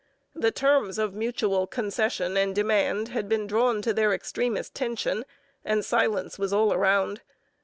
The 0.33 0.49
terms 0.49 0.97
of 0.97 1.13
mutual 1.13 1.67
concession 1.67 2.35
and 2.35 2.55
demand 2.55 3.09
had 3.09 3.29
been 3.29 3.45
drawn 3.45 3.83
to 3.83 3.93
their 3.93 4.13
extremest 4.15 4.73
tension 4.73 5.25
and 5.63 5.85
silence 5.85 6.39
was 6.39 6.51
all 6.51 6.73
around. 6.73 7.21